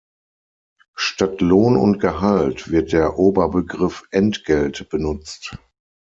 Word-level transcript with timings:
Statt 0.95 1.41
Lohn 1.41 1.77
und 1.77 1.99
Gehalt 1.99 2.71
wird 2.71 2.91
der 2.91 3.19
Oberbegriff 3.19 4.01
Entgelt 4.09 4.89
benutzt. 4.89 5.55